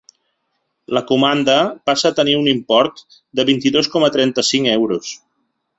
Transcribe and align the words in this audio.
La 0.97 1.03
comanda 1.11 1.57
passa 1.91 2.11
a 2.11 2.17
tenir 2.21 2.35
un 2.39 2.49
import 2.55 3.05
de 3.41 3.49
vint-i-dos 3.53 3.95
coma 3.97 4.13
trenta-cinc 4.19 4.77
euros. 4.79 5.19